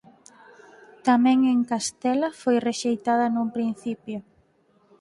[1.07, 4.19] Tamén en Castela foi rexeitado nun principio.